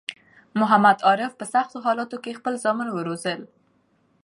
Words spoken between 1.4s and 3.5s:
سختو حالاتو کی خپل زامن وروزل